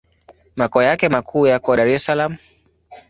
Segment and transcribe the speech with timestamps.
[0.55, 2.37] Makao yake makuu yako Dar es Salaam.